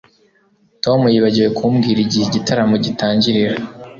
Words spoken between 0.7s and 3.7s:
Tom yibagiwe kumbwira igihe igitaramo gitangirira